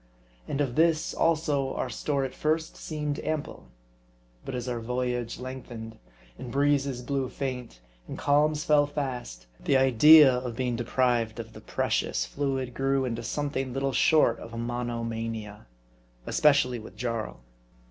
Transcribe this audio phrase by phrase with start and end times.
[0.47, 3.67] And of this, also, our store at first seemed ample.
[4.43, 5.99] But as our voyage lengthened,
[6.39, 11.59] and breezes blew faint, and calms fell fast, the idea of being deprived of the
[11.59, 11.71] 60 MARDI.
[11.75, 15.67] precious fluid grew into something little short of a mono mania;
[16.25, 17.41] especially with Jarl.